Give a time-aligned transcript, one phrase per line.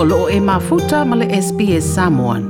[0.00, 2.44] o loo e mafuta ma le SPS Samoan.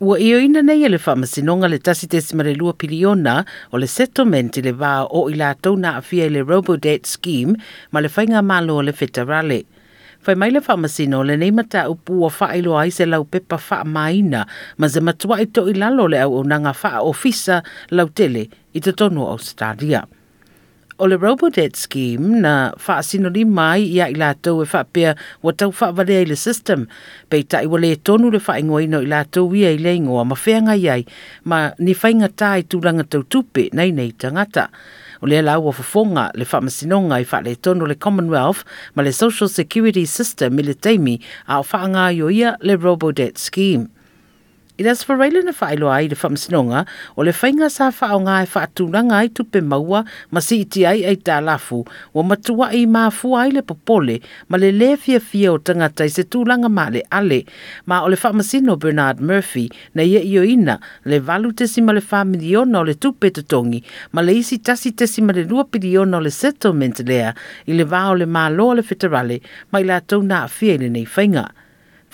[0.00, 3.34] Ua io ina nei ele whamasinonga le tasi tesimare lua piliona
[3.72, 7.56] o le settlement le vā o i lātou na awhia le Robodebt Scheme
[7.90, 9.58] ma le whainga malo o le fetarale.
[10.24, 13.80] Whai mai le whamasino le nei mata upu o whaelo ai se lau pepa wha
[13.84, 14.46] maina
[14.78, 18.46] ma se matua i to i lalo le au o nanga wha ofisa lau tele
[18.74, 20.06] i te tono Australia.
[20.98, 25.72] o le Robodet Scheme na whaasino ni mai ia i lātou e whapea wa tau
[25.72, 26.84] whaavalea i le system.
[27.32, 30.76] Pei tai wale e tonu le whaingo ino i lātou ia i leingoa ma whenga
[30.76, 31.06] iai
[31.44, 34.68] ma ni whainga tai tūranga tau tupe nei nei tangata.
[35.24, 38.64] O le alau o fufonga le whaamasinonga i le e tonu le Commonwealth
[38.94, 41.16] ma le Social Security System i le teimi
[41.48, 43.88] a o whaanga ia le Robodet Scheme.
[44.82, 46.80] I las whareile na whaelo ai le whamsinonga
[47.16, 50.00] o le whainga sa whao ngā e whaatūranga ai tupe maua
[50.34, 51.78] ma si iti ai ei tā lafu
[52.18, 54.16] o matua ma mā ai le popole
[54.50, 57.38] ma le le fia fia o tanga i se tūlanga mā le ale
[57.92, 62.00] ma o le whamsino Bernard Murphy na ye io ina le valu tesi ma le
[62.10, 63.84] whamiliona o le tupe tutongi
[64.16, 67.30] ma le isi tasi tesi ma le lua piliona o le settlement lea
[67.66, 69.38] i le va o le mā loa le fitarale
[69.70, 71.46] ma i la tau nā fie le nei fainga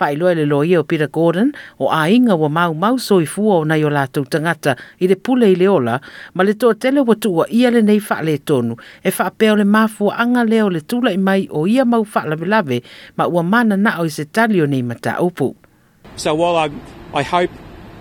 [0.00, 3.84] whaeloa le loa o Peter Gordon o a inga wa mau mau soifua o nei
[3.84, 5.98] o lātou tangata i le pule i le ola,
[6.34, 9.64] ma le toa tele wa tua ia le nei whaale tonu e whaapea o le
[9.64, 12.82] mafua anga leo le tula i mai o ia mau whaala bilave
[13.16, 15.54] ma ua mana na o i se talio nei mata upu.
[16.16, 16.70] So while I,
[17.14, 17.50] I hope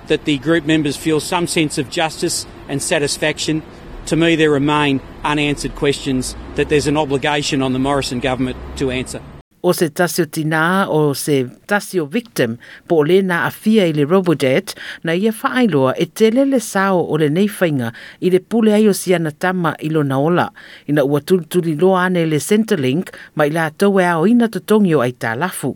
[0.07, 3.61] that the group members feel some sense of justice and satisfaction,
[4.07, 8.89] to me there remain unanswered questions that there's an obligation on the Morrison government to
[8.89, 9.19] answer
[9.67, 12.53] o se tasio tina o se tasio victim
[12.87, 14.71] po o le na afia i le robodet
[15.03, 17.89] na ia whaailoa e te sao o le neifainga
[18.23, 20.47] i le pule ai o si tama i lo naola.
[20.87, 24.47] I na ua tulituli loa ane le Centrelink ma i la tau e ao ina
[24.47, 25.75] totongi o ai tā lafu.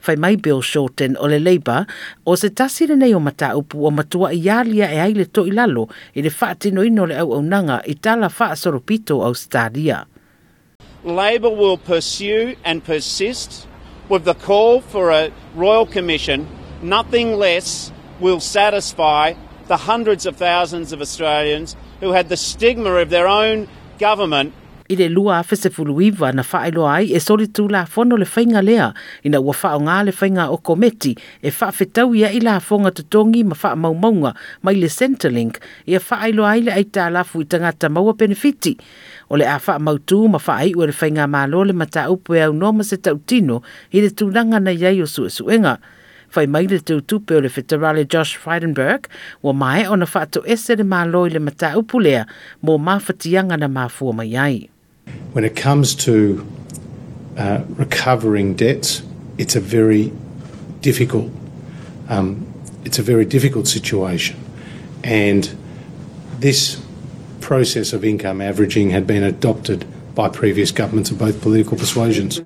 [0.00, 1.84] Fai mai Bill Shorten o le Labour
[2.24, 5.52] o se tasire nei o mata upu o matua i alia e aile to i
[5.52, 5.84] lalo
[6.16, 10.00] i le whaatino ino le au au nanga i tala wha soropito au stadia.
[11.06, 13.68] Labor will pursue and persist
[14.08, 16.48] with the call for a royal commission.
[16.82, 19.34] Nothing less will satisfy
[19.68, 23.68] the hundreds of thousands of Australians who had the stigma of their own
[24.00, 24.52] government
[24.88, 28.16] i le lua a fesefulu iva na faa ilo ai e soli tu la fono
[28.20, 28.86] le fainga lea
[29.26, 32.56] ina ua faa o ngā le fainga o kometi e faa fetau ia i la
[32.62, 34.32] fonga tutongi ma faa maumaunga
[34.64, 35.58] mai le Centrelink
[35.90, 38.72] i a faa ilo ai le aita alafu i tangata maua benefiti.
[39.28, 42.34] O le a faa mautu ma faa ai ua le fainga lo le mata upo
[42.34, 45.78] e au noma se tautino i le tūnanga na iai o suesuenga.
[46.30, 49.06] Fai mai le tupe o le fiterale Josh Friedenberg,
[49.42, 52.24] wa mai ona whātu ese le mā loi le mata upulea,
[52.64, 54.68] mō mā whatianga na mā fua ai.
[55.32, 56.46] When it comes to
[57.36, 59.02] uh, recovering debts,
[59.38, 60.12] it's a very
[60.80, 61.30] difficult
[62.08, 62.46] um,
[62.84, 64.38] it's a very difficult situation,
[65.02, 65.52] and
[66.38, 66.80] this
[67.40, 69.84] process of income averaging had been adopted
[70.14, 72.40] by previous governments of both political persuasions.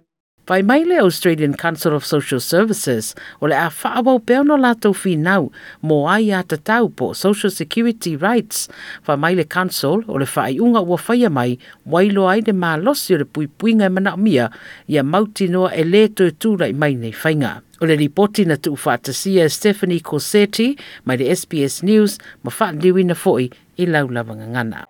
[0.50, 5.44] Vai mai le Australian Council of Social Services o le a whaawau peono lātou whinau
[5.86, 8.64] mō ai a tatau po Social Security Rights.
[9.06, 11.54] Vai mai le Council o le whaai unga ua whaia mai
[11.86, 14.50] wailo ai de mā o le pui puinga e mana mia
[14.88, 17.62] i a mauti noa e le tue tūrai mai nei whainga.
[17.80, 20.74] O le ripoti na tuu whaatasia Stephanie Corsetti
[21.04, 23.46] mai le SBS News ma whaandiwi na fo'i
[23.78, 24.82] i laulavanga ngana.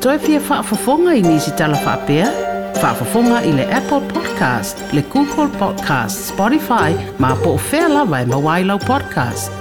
[0.00, 1.20] Toi pia whaafafonga i nisi tala whaapea?
[1.20, 2.45] Toi pia whaafafonga i nisi tala whaapea?
[2.80, 9.55] Fafafonga i le Apple Podcast, le Google Podcast, Spotify, ma po fela vai mawailo podcast.